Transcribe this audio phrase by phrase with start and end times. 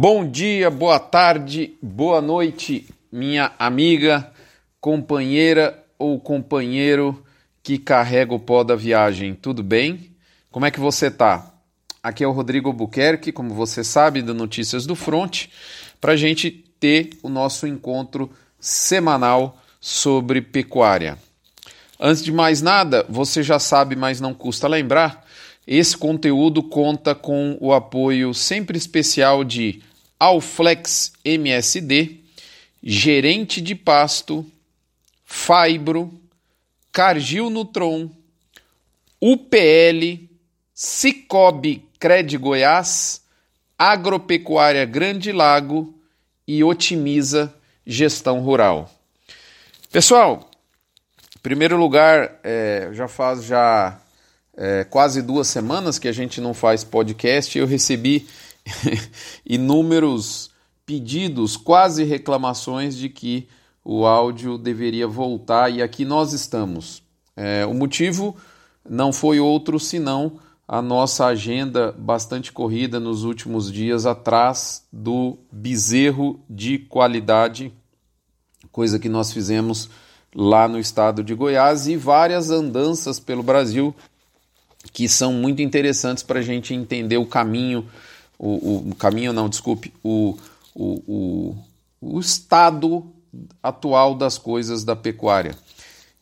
[0.00, 4.30] Bom dia, boa tarde, boa noite, minha amiga,
[4.80, 7.20] companheira ou companheiro
[7.64, 9.34] que carrega o pó da viagem.
[9.34, 10.12] Tudo bem?
[10.52, 11.52] Como é que você tá?
[12.00, 15.46] Aqui é o Rodrigo Buquerque, como você sabe, do Notícias do Front,
[16.00, 18.30] para a gente ter o nosso encontro
[18.60, 21.18] semanal sobre pecuária.
[21.98, 25.26] Antes de mais nada, você já sabe, mas não custa lembrar,
[25.66, 29.82] esse conteúdo conta com o apoio sempre especial de
[30.18, 32.20] Alflex MSD,
[32.82, 34.44] Gerente de Pasto,
[35.24, 36.12] Fibro,
[36.92, 38.10] Cargil Nutron,
[39.20, 40.28] UPL,
[40.74, 43.22] Cicobi Cred Goiás,
[43.78, 45.94] Agropecuária Grande Lago
[46.46, 47.52] e Otimiza
[47.86, 48.90] Gestão Rural.
[49.90, 50.50] Pessoal,
[51.36, 54.00] em primeiro lugar, é, já faz já
[54.56, 58.26] é, quase duas semanas que a gente não faz podcast eu recebi
[59.44, 60.50] inúmeros
[60.84, 63.48] pedidos, quase reclamações de que
[63.84, 67.02] o áudio deveria voltar e aqui nós estamos.
[67.36, 68.36] É, o motivo
[68.88, 76.40] não foi outro senão a nossa agenda bastante corrida nos últimos dias atrás do bezerro
[76.48, 77.72] de qualidade,
[78.70, 79.88] coisa que nós fizemos
[80.34, 83.94] lá no estado de Goiás e várias andanças pelo Brasil
[84.92, 87.86] que são muito interessantes para a gente entender o caminho,
[88.38, 90.38] o, o, caminho não, desculpe, o,
[90.74, 91.56] o, o,
[92.00, 93.04] o estado
[93.62, 95.56] atual das coisas da pecuária.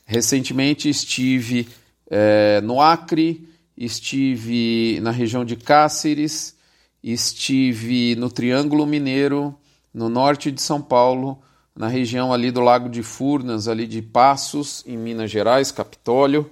[0.07, 1.69] Recentemente estive
[2.11, 6.57] é, no Acre, estive na região de Cáceres,
[7.03, 9.55] estive no Triângulo Mineiro,
[9.93, 11.39] no norte de São Paulo,
[11.75, 16.49] na região ali do Lago de Furnas, ali de Passos, em Minas Gerais, Capitólio,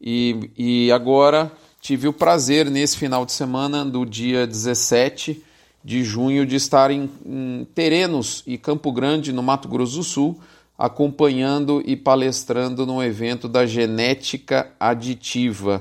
[0.00, 1.50] e, e agora
[1.86, 5.40] tive o prazer nesse final de semana, do dia 17
[5.84, 10.40] de junho, de estar em, em Terenos e Campo Grande, no Mato Grosso do Sul,
[10.76, 15.80] acompanhando e palestrando no evento da genética aditiva.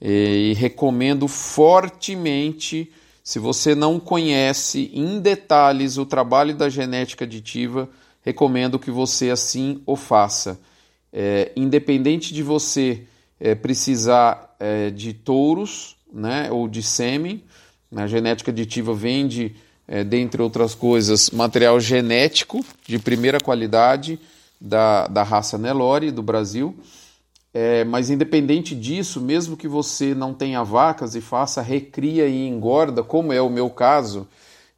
[0.00, 2.88] E, e recomendo fortemente,
[3.24, 7.88] se você não conhece em detalhes o trabalho da genética aditiva,
[8.24, 10.60] recomendo que você assim o faça.
[11.12, 13.02] É, independente de você
[13.40, 17.42] é, precisar é, de touros né, ou de sêmen.
[17.94, 19.56] A genética aditiva vende,
[19.88, 24.20] é, dentre outras coisas, material genético de primeira qualidade
[24.60, 26.76] da, da raça Nelore do Brasil.
[27.52, 33.02] É, mas independente disso, mesmo que você não tenha vacas e faça recria e engorda,
[33.02, 34.26] como é o meu caso,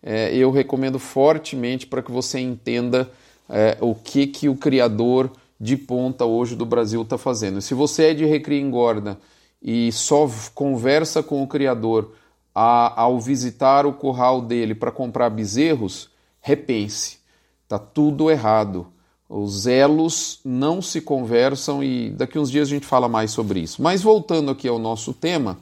[0.03, 3.09] é, eu recomendo fortemente para que você entenda
[3.49, 5.31] é, o que, que o criador
[5.61, 7.61] de ponta hoje do Brasil está fazendo.
[7.61, 9.19] Se você é de recria engorda
[9.65, 12.13] e só conversa com o criador
[12.55, 16.11] a, ao visitar o curral dele para comprar bezerros,
[16.43, 17.19] repense.
[17.67, 18.87] Tá tudo errado.
[19.27, 23.83] Os elos não se conversam e daqui uns dias a gente fala mais sobre isso.
[23.83, 25.57] Mas voltando aqui ao nosso tema,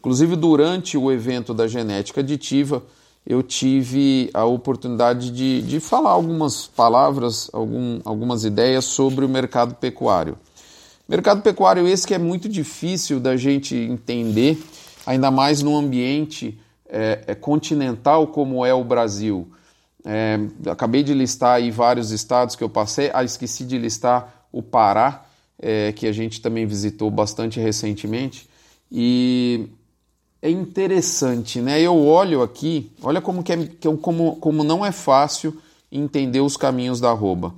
[0.00, 2.82] inclusive durante o evento da genética aditiva,
[3.26, 9.74] eu tive a oportunidade de, de falar algumas palavras, algum, algumas ideias sobre o mercado
[9.74, 10.38] pecuário.
[11.08, 14.58] Mercado pecuário esse que é muito difícil da gente entender,
[15.06, 16.58] ainda mais num ambiente
[16.88, 19.48] é, é, continental como é o Brasil.
[20.04, 24.60] É, acabei de listar aí vários estados que eu passei, ah, esqueci de listar o
[24.60, 25.24] Pará,
[25.60, 28.48] é, que a gente também visitou bastante recentemente,
[28.90, 29.68] e
[30.42, 31.80] é interessante, né?
[31.80, 33.56] Eu olho aqui, olha como, que é,
[34.00, 35.56] como, como não é fácil
[35.90, 37.54] entender os caminhos da arroba.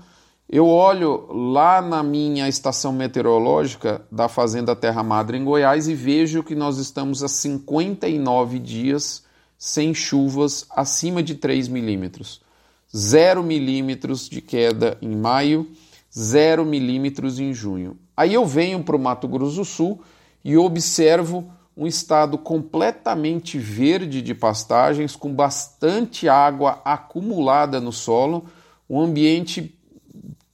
[0.51, 6.43] Eu olho lá na minha estação meteorológica da Fazenda Terra Madre em Goiás e vejo
[6.43, 9.25] que nós estamos há 59 dias
[9.59, 12.41] sem chuvas acima de 3 milímetros.
[12.97, 15.69] 0 milímetros de queda em maio,
[16.17, 17.99] 0 milímetros em junho.
[18.17, 20.01] Aí eu venho para o Mato Grosso do Sul
[20.43, 28.47] e observo um estado completamente verde de pastagens, com bastante água acumulada no solo,
[28.89, 29.78] um ambiente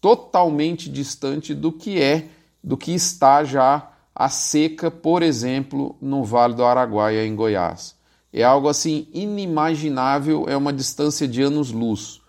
[0.04, 2.28] totalmente distante do que é,
[2.62, 7.96] do que está já a seca, por exemplo, no Vale do Araguaia, em Goiás.
[8.30, 12.20] É algo assim inimaginável, é uma distância de anos-luz.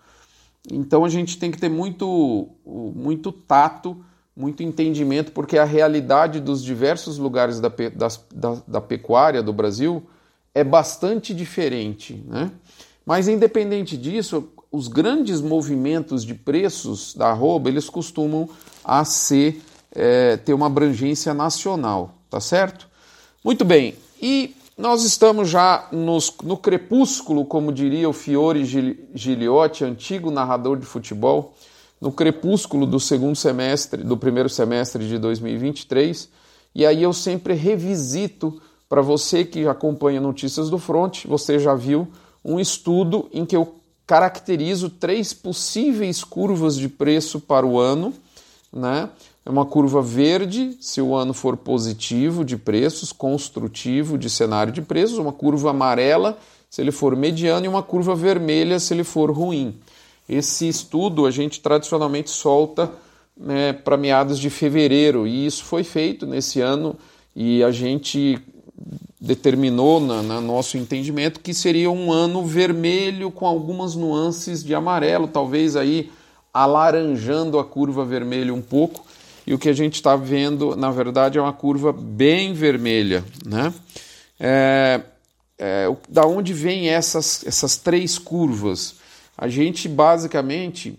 [0.72, 4.02] Então a gente tem que ter muito, muito tato
[4.34, 7.70] muito entendimento, porque a realidade dos diversos lugares da,
[8.34, 10.02] da, da pecuária do Brasil
[10.54, 12.22] é bastante diferente.
[12.26, 12.50] Né?
[13.04, 18.48] Mas, independente disso, os grandes movimentos de preços da arroba, eles costumam
[18.84, 22.88] a ser, é, ter uma abrangência nacional, tá certo?
[23.44, 28.64] Muito bem, e nós estamos já nos, no crepúsculo, como diria o Fiore
[29.14, 31.54] Giliotti, antigo narrador de futebol,
[32.00, 36.28] no crepúsculo do segundo semestre, do primeiro semestre de 2023,
[36.74, 42.06] e aí eu sempre revisito para você que acompanha Notícias do Front, você já viu
[42.44, 48.14] um estudo em que eu caracterizo três possíveis curvas de preço para o ano,
[48.72, 49.08] né?
[49.44, 54.82] É uma curva verde se o ano for positivo de preços, construtivo de cenário de
[54.82, 56.36] preços, uma curva amarela
[56.68, 59.76] se ele for mediano e uma curva vermelha se ele for ruim.
[60.28, 62.90] Esse estudo a gente tradicionalmente solta
[63.36, 66.96] né, para meados de fevereiro e isso foi feito nesse ano
[67.34, 68.38] e a gente
[69.20, 75.26] determinou no na nosso entendimento que seria um ano vermelho com algumas nuances de amarelo,
[75.26, 76.10] talvez aí
[76.52, 79.04] alaranjando a curva vermelha um pouco.
[79.46, 83.24] E o que a gente está vendo, na verdade, é uma curva bem vermelha.
[83.44, 83.72] Né?
[84.40, 85.00] É,
[85.58, 88.96] é, da onde vêm essas, essas três curvas?
[89.38, 90.98] A gente basicamente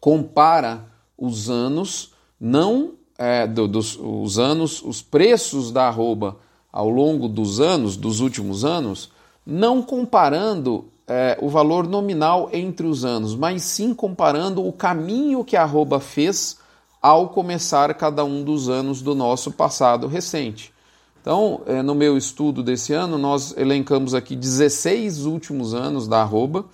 [0.00, 0.84] compara
[1.18, 6.38] os anos, não é, do, dos os anos, os preços da arroba
[6.72, 9.10] ao longo dos anos, dos últimos anos,
[9.44, 15.56] não comparando é, o valor nominal entre os anos, mas sim comparando o caminho que
[15.56, 16.56] a arroba fez
[17.00, 20.72] ao começar cada um dos anos do nosso passado recente.
[21.20, 26.64] Então, é, no meu estudo desse ano, nós elencamos aqui 16 últimos anos da arroba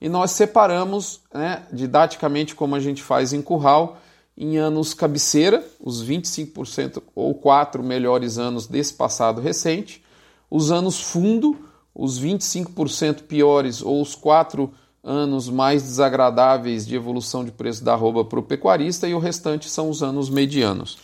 [0.00, 3.98] e nós separamos né, didaticamente, como a gente faz em curral,
[4.40, 10.00] em anos cabeceira, os 25% ou 4 melhores anos desse passado recente,
[10.48, 11.56] os anos fundo,
[11.92, 18.24] os 25% piores ou os 4 anos mais desagradáveis de evolução de preço da arroba
[18.24, 20.98] para o pecuarista e o restante são os anos medianos.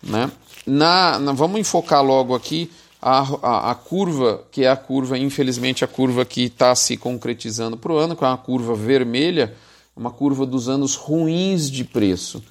[0.00, 0.30] Né?
[0.64, 2.70] Na, na vamos enfocar logo aqui
[3.02, 7.76] a, a, a, curva, que é a curva, infelizmente, a curva que está se concretizando
[7.76, 9.54] para o ano, que é uma curva vermelha,
[9.96, 12.42] uma curva dos anos ruins de preço.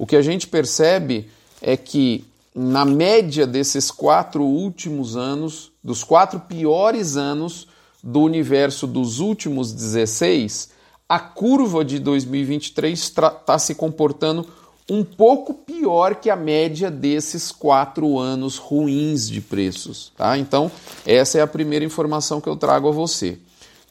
[0.00, 1.28] O que a gente percebe
[1.60, 2.24] é que,
[2.54, 7.68] na média desses quatro últimos anos, dos quatro piores anos
[8.02, 10.70] do universo dos últimos 16,
[11.06, 14.46] a curva de 2023 está se comportando
[14.88, 20.14] um pouco pior que a média desses quatro anos ruins de preços.
[20.16, 20.38] Tá?
[20.38, 20.72] Então,
[21.04, 23.36] essa é a primeira informação que eu trago a você.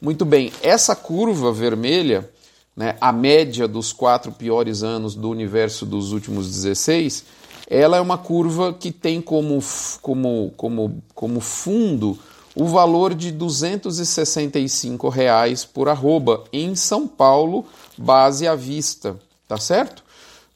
[0.02, 2.28] Muito bem, essa curva vermelha
[2.76, 7.24] né, a média dos quatro piores anos do universo dos últimos 16,
[7.68, 9.62] ela é uma curva que tem como,
[10.00, 12.18] como, como, como fundo
[12.54, 17.64] o valor de 265 reais por arroba em São Paulo,
[17.96, 20.02] base à vista, tá certo?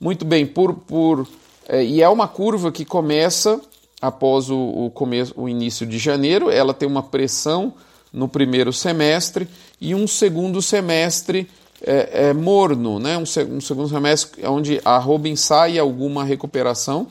[0.00, 1.26] Muito bem, por, por
[1.69, 3.61] é, e é uma curva que começa
[4.00, 7.72] após o, o, começo, o início de janeiro, ela tem uma pressão
[8.12, 9.49] no primeiro semestre
[9.81, 11.49] e um segundo semestre
[11.82, 13.17] é, é morno, né?
[13.17, 17.06] Um, um, segundo semestre onde a arroba ensaia alguma recuperação,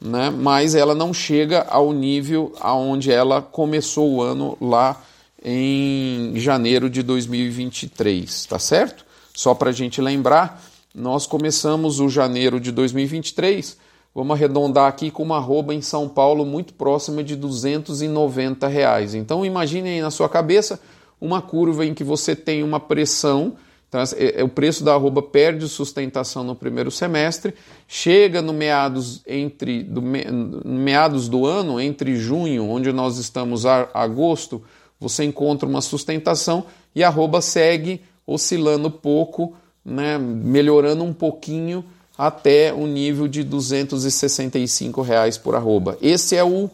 [0.00, 0.30] né?
[0.30, 5.00] mas ela não chega ao nível aonde ela começou o ano lá
[5.44, 9.04] em janeiro de 2023, tá certo?
[9.34, 10.62] Só para a gente lembrar,
[10.94, 13.76] nós começamos o janeiro de 2023,
[14.14, 19.14] vamos arredondar aqui com uma arroba em São Paulo muito próxima de 290 reais.
[19.14, 20.78] Então imagine aí na sua cabeça
[21.20, 23.54] uma curva em que você tem uma pressão
[23.92, 27.54] então, é, é, o preço da arroba perde sustentação no primeiro semestre,
[27.86, 34.62] chega no meados, entre, do, meados do ano, entre junho, onde nós estamos a agosto,
[34.98, 41.84] você encontra uma sustentação e a arroba segue oscilando pouco, né, melhorando um pouquinho
[42.16, 45.98] até o nível de 265 reais por arroba.
[46.00, 46.70] Esse é o,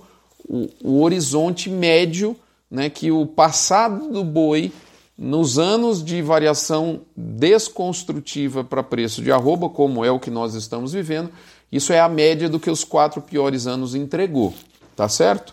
[0.48, 2.36] o, o horizonte médio
[2.70, 4.70] né, que o passado do boi
[5.18, 10.92] nos anos de variação desconstrutiva para preço de arroba, como é o que nós estamos
[10.92, 11.30] vivendo,
[11.72, 14.54] isso é a média do que os quatro piores anos entregou,
[14.94, 15.52] tá certo?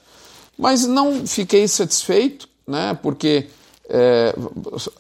[0.56, 2.98] Mas não fiquei satisfeito, né?
[3.02, 3.48] Porque
[3.90, 4.36] é,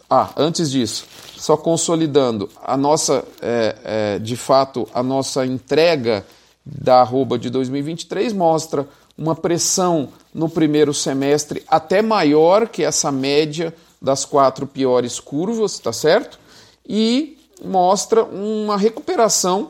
[0.10, 1.06] ah, antes disso,
[1.38, 6.26] só consolidando, a nossa, é, é, de fato, a nossa entrega
[6.66, 13.74] da arroba de 2023 mostra uma pressão no primeiro semestre até maior que essa média
[14.02, 16.40] das quatro piores curvas, tá certo?
[16.88, 19.70] E mostra uma recuperação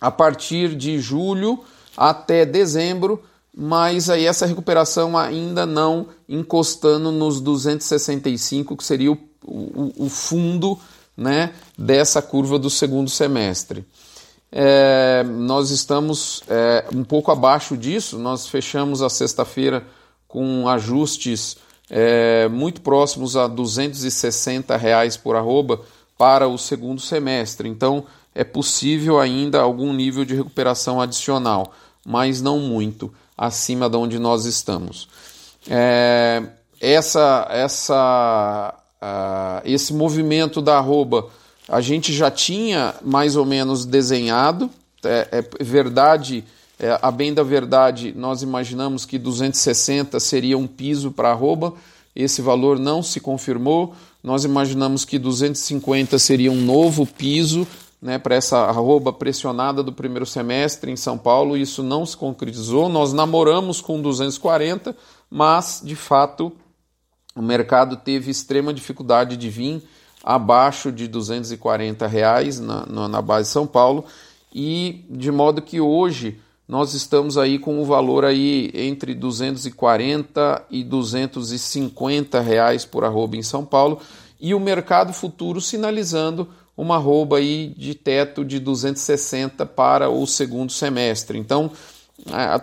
[0.00, 1.60] a partir de julho
[1.96, 3.22] até dezembro,
[3.54, 10.78] mas aí essa recuperação ainda não encostando nos 265, que seria o, o, o fundo
[11.16, 13.84] né, dessa curva do segundo semestre.
[14.50, 19.84] É, nós estamos é, um pouco abaixo disso, nós fechamos a sexta-feira
[20.26, 21.56] com ajustes
[21.90, 25.80] é, muito próximos a 260 reais por arroba
[26.16, 27.68] para o segundo semestre.
[27.68, 28.04] Então
[28.34, 31.72] é possível ainda algum nível de recuperação adicional,
[32.04, 35.08] mas não muito acima de onde nós estamos.
[35.68, 36.42] É,
[36.80, 41.28] essa, essa, uh, esse movimento da arroba
[41.68, 44.70] a gente já tinha mais ou menos desenhado.
[45.04, 45.28] É,
[45.60, 46.44] é verdade,
[46.78, 51.74] é, a bem da verdade, nós imaginamos que 260 seria um piso para arroba.
[52.14, 53.94] Esse valor não se confirmou.
[54.22, 57.66] Nós imaginamos que 250 seria um novo piso
[58.00, 61.56] né, para essa arroba pressionada do primeiro semestre em São Paulo.
[61.56, 62.88] Isso não se concretizou.
[62.88, 64.96] Nós namoramos com 240,
[65.28, 66.52] mas de fato
[67.34, 69.82] o mercado teve extrema dificuldade de vir
[70.22, 74.04] abaixo de 240 reais na, na base de São Paulo
[74.52, 80.84] e de modo que hoje nós estamos aí com o valor aí entre 240 e
[80.84, 84.00] 250 reais por arroba em São Paulo
[84.38, 86.46] e o mercado futuro sinalizando
[86.76, 91.38] uma arroba aí de teto de 260 para o segundo semestre.
[91.38, 91.72] Então,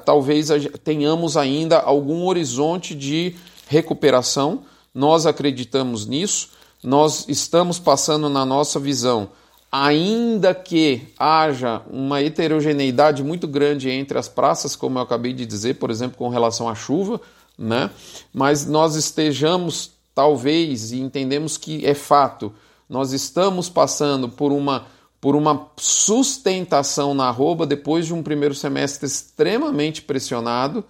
[0.05, 0.49] talvez
[0.83, 3.35] tenhamos ainda algum horizonte de
[3.67, 4.61] recuperação.
[4.93, 6.49] Nós acreditamos nisso.
[6.81, 9.29] Nós estamos passando na nossa visão,
[9.71, 15.75] ainda que haja uma heterogeneidade muito grande entre as praças, como eu acabei de dizer,
[15.75, 17.19] por exemplo, com relação à chuva,
[17.57, 17.89] né?
[18.33, 22.53] Mas nós estejamos talvez e entendemos que é fato,
[22.89, 24.85] nós estamos passando por uma
[25.19, 30.83] por uma sustentação na arroba depois de um primeiro semestre extremamente pressionado,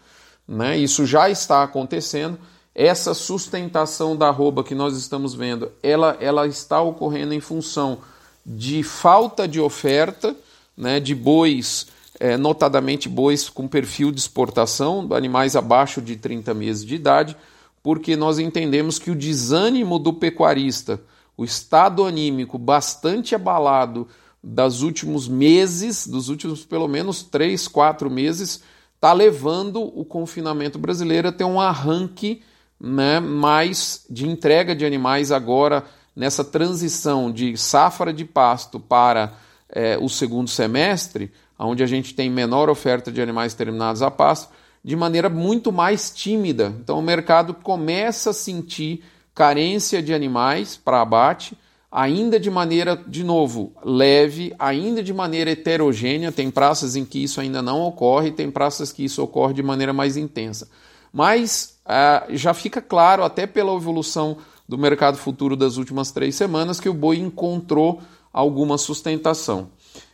[0.45, 0.77] né?
[0.77, 2.37] Isso já está acontecendo.
[2.73, 7.99] Essa sustentação da arroba que nós estamos vendo, ela, ela está ocorrendo em função
[8.45, 10.35] de falta de oferta,
[10.77, 11.87] né, de bois,
[12.19, 17.35] é, notadamente bois com perfil de exportação, animais abaixo de 30 meses de idade,
[17.81, 21.01] porque nós entendemos que o desânimo do pecuarista,
[21.35, 24.07] o estado anímico bastante abalado
[24.43, 28.61] das últimos meses, dos últimos pelo menos três, quatro meses,
[28.95, 32.41] está levando o confinamento brasileiro a ter um arranque
[32.79, 35.83] né, mais de entrega de animais agora
[36.15, 39.33] nessa transição de safra de pasto para
[39.69, 44.49] é, o segundo semestre, onde a gente tem menor oferta de animais terminados a pasto,
[44.83, 46.73] de maneira muito mais tímida.
[46.79, 49.03] Então o mercado começa a sentir
[49.33, 51.57] carência de animais para abate,
[51.91, 56.31] ainda de maneira, de novo, leve, ainda de maneira heterogênea.
[56.31, 59.91] Tem praças em que isso ainda não ocorre, tem praças que isso ocorre de maneira
[59.91, 60.69] mais intensa.
[61.11, 66.79] Mas ah, já fica claro, até pela evolução do mercado futuro das últimas três semanas,
[66.79, 68.01] que o boi encontrou
[68.33, 69.69] alguma sustentação.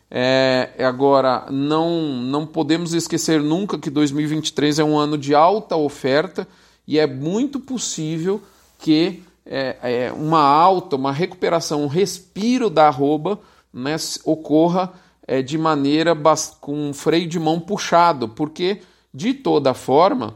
[0.10, 6.46] É, agora, não, não podemos esquecer nunca que 2023 é um ano de alta oferta
[6.86, 8.42] e é muito possível
[8.78, 13.40] que é, é, uma alta, uma recuperação, um respiro da arroba
[13.74, 14.92] né, ocorra
[15.26, 16.14] é, de maneira
[16.60, 18.82] com um freio de mão puxado, porque
[19.14, 20.36] de toda forma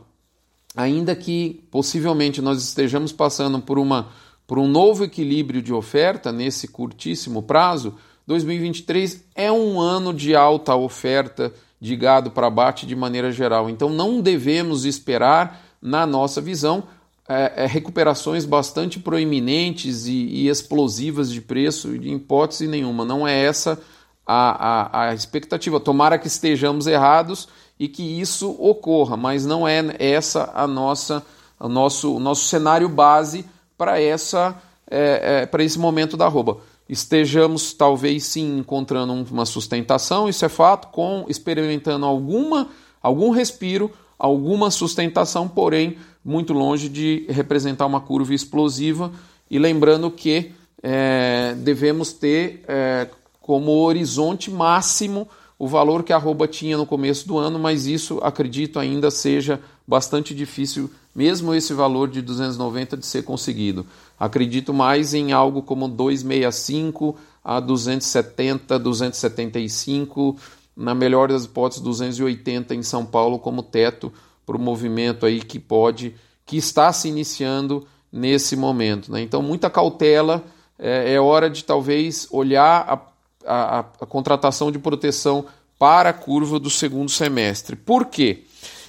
[0.75, 4.09] ainda que possivelmente nós estejamos passando por, uma,
[4.45, 7.95] por um novo equilíbrio de oferta nesse curtíssimo prazo,
[8.27, 13.69] 2023 é um ano de alta oferta de gado para abate de maneira geral.
[13.69, 16.83] Então não devemos esperar, na nossa visão,
[17.29, 23.05] é, é, recuperações bastante proeminentes e, e, explosivas de preço, de hipótese nenhuma.
[23.05, 23.79] Não é essa
[24.25, 25.79] a, a, a expectativa.
[25.79, 27.47] Tomara que estejamos errados
[27.79, 31.23] e que isso ocorra, mas não é essa a nossa,
[31.59, 33.45] o nosso, o nosso cenário base
[33.77, 34.55] para essa
[34.89, 36.57] é, é, para esse momento da arroba.
[36.87, 42.69] Estejamos talvez sim encontrando uma sustentação, isso é fato, com experimentando alguma
[43.01, 49.11] algum respiro, alguma sustentação, porém muito longe de representar uma curva explosiva.
[49.49, 53.07] E lembrando que é, devemos ter é,
[53.39, 58.19] como horizonte máximo o valor que a arroba tinha no começo do ano, mas isso
[58.21, 63.85] acredito ainda seja bastante difícil, mesmo esse valor de 290 de ser conseguido.
[64.19, 70.35] Acredito mais em algo como 265 a 270, 275,
[70.75, 74.11] na melhor das hipóteses 280 em São Paulo como teto
[74.45, 79.11] para o movimento aí que pode, que está se iniciando nesse momento.
[79.11, 79.21] Né?
[79.21, 80.43] Então muita cautela,
[80.77, 83.14] é, é hora de talvez olhar a
[83.45, 85.45] a, a contratação de proteção
[85.77, 87.75] para a curva do segundo semestre.
[87.75, 88.43] Por quê?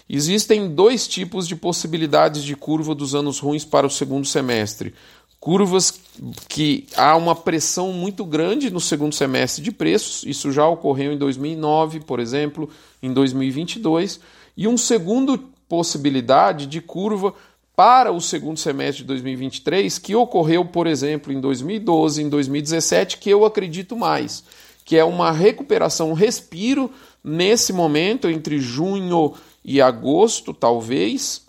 [0.08, 4.94] Existem dois tipos de possibilidades de curva dos anos ruins para o segundo semestre.
[5.40, 6.00] Curvas
[6.48, 11.18] que há uma pressão muito grande no segundo semestre de preços, isso já ocorreu em
[11.18, 12.70] 2009, por exemplo,
[13.02, 14.20] em 2022,
[14.56, 17.34] e um segundo possibilidade de curva
[17.76, 23.28] para o segundo semestre de 2023 que ocorreu, por exemplo, em 2012, em 2017, que
[23.28, 24.42] eu acredito mais,
[24.82, 26.90] que é uma recuperação, um respiro
[27.22, 31.42] nesse momento entre junho e agosto, talvez,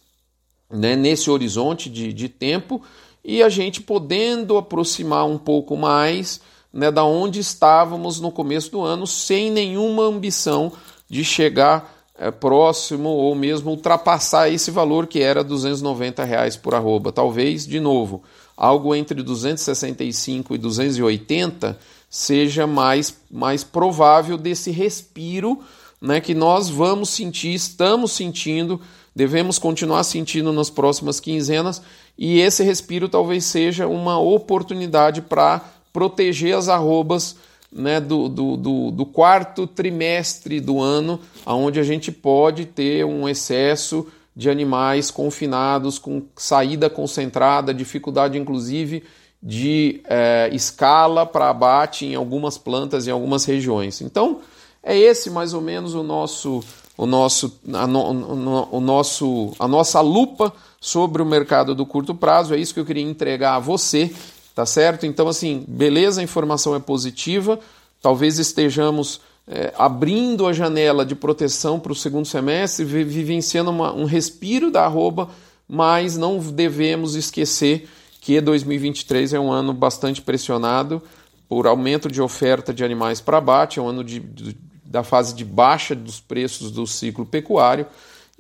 [0.70, 2.82] né, nesse horizonte de, de tempo,
[3.24, 6.42] e a gente podendo aproximar um pouco mais
[6.74, 10.74] né, da onde estávamos no começo do ano, sem nenhuma ambição
[11.10, 11.97] de chegar
[12.40, 17.12] próximo ou mesmo ultrapassar esse valor que era 290 reais por arroba.
[17.12, 18.24] Talvez, de novo,
[18.56, 21.78] algo entre 265 e 280
[22.10, 25.60] seja mais, mais provável desse respiro
[26.02, 28.80] né, que nós vamos sentir, estamos sentindo,
[29.16, 31.82] devemos continuar sentindo nas próximas quinzenas,
[32.18, 37.36] e esse respiro talvez seja uma oportunidade para proteger as arrobas
[37.72, 43.28] né, do, do, do, do, quarto trimestre do ano, onde a gente pode ter um
[43.28, 49.04] excesso de animais confinados, com saída concentrada, dificuldade inclusive
[49.42, 54.02] de é, escala para abate em algumas plantas em algumas regiões.
[54.02, 54.40] Então,
[54.84, 56.64] é esse mais ou menos o nosso,
[56.98, 62.54] o nosso, a, no, o nosso, a nossa lupa sobre o mercado do curto prazo.
[62.54, 64.12] É isso que eu queria entregar a você
[64.58, 65.06] tá certo?
[65.06, 67.60] Então, assim, beleza, a informação é positiva,
[68.02, 74.06] talvez estejamos é, abrindo a janela de proteção para o segundo semestre, vivenciando uma, um
[74.06, 75.30] respiro da arroba,
[75.70, 77.88] mas não devemos esquecer
[78.20, 81.04] que 2023 é um ano bastante pressionado
[81.48, 85.36] por aumento de oferta de animais para abate, é um ano de, de, da fase
[85.36, 87.86] de baixa dos preços do ciclo pecuário,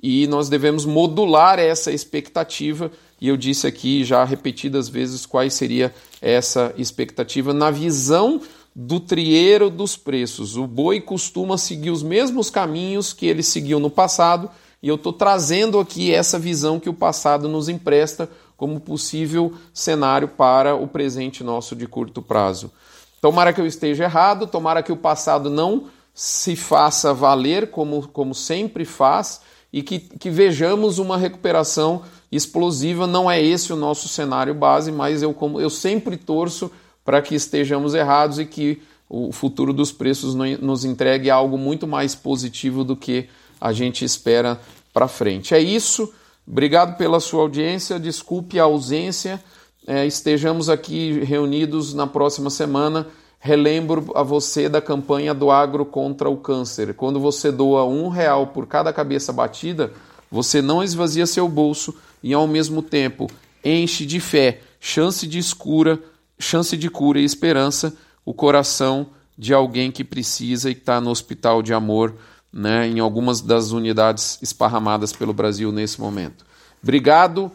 [0.01, 5.93] e nós devemos modular essa expectativa e eu disse aqui já repetidas vezes quais seria
[6.21, 8.39] essa expectativa na visão
[8.75, 10.55] do trieiro dos preços.
[10.55, 14.49] O boi costuma seguir os mesmos caminhos que ele seguiu no passado,
[14.83, 20.27] e eu estou trazendo aqui essa visão que o passado nos empresta como possível cenário
[20.27, 22.71] para o presente nosso de curto prazo.
[23.19, 28.35] Tomara que eu esteja errado, tomara que o passado não se faça valer como, como
[28.35, 29.41] sempre faz
[29.77, 33.05] e que, que vejamos uma recuperação explosiva.
[33.05, 36.71] Não é esse o nosso cenário base, mas eu, como, eu sempre torço
[37.05, 42.15] para que estejamos errados e que o futuro dos preços nos entregue algo muito mais
[42.15, 43.29] positivo do que
[43.61, 44.59] a gente espera
[44.91, 45.53] para frente.
[45.53, 46.11] É isso.
[46.45, 47.99] Obrigado pela sua audiência.
[47.99, 49.41] Desculpe a ausência.
[49.85, 53.05] É, estejamos aqui reunidos na próxima semana.
[53.39, 56.93] Relembro a você da campanha do Agro contra o Câncer.
[56.93, 59.91] Quando você doa um real por cada cabeça batida,
[60.29, 63.27] você não esvazia seu bolso e ao mesmo tempo
[63.63, 65.99] enche de fé, chance de escura,
[66.39, 67.95] chance de cura e esperança
[68.25, 72.15] o coração de alguém que precisa e está no hospital de amor,
[72.51, 76.45] né, em algumas das unidades esparramadas pelo Brasil nesse momento.
[76.81, 77.51] Obrigado.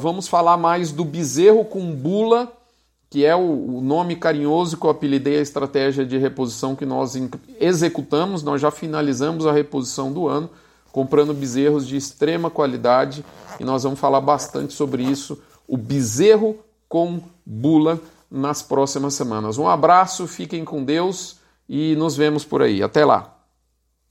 [0.00, 2.52] Vamos falar mais do bezerro com bula,
[3.10, 7.14] que é o nome carinhoso que eu apelidei a estratégia de reposição que nós
[7.58, 8.42] executamos.
[8.42, 10.50] Nós já finalizamos a reposição do ano
[10.92, 13.24] comprando bezerros de extrema qualidade
[13.60, 19.58] e nós vamos falar bastante sobre isso, o bezerro com bula nas próximas semanas.
[19.58, 21.36] Um abraço, fiquem com Deus
[21.68, 22.82] e nos vemos por aí.
[22.82, 23.37] Até lá.